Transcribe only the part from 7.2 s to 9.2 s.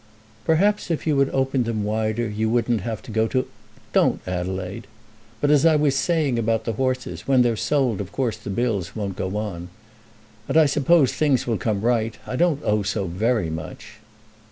when they're sold of course the bills won't